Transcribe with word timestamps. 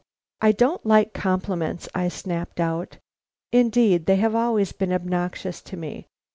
"I 0.41 0.51
don't 0.51 0.83
like 0.83 1.13
compliments," 1.13 1.87
I 1.93 2.07
snapped 2.07 2.59
out. 2.59 2.97
Indeed, 3.51 4.07
they 4.07 4.15
have 4.15 4.33
always 4.33 4.71
been 4.71 4.91
obnoxious 4.91 5.61
to 5.61 5.77
me. 5.77 6.07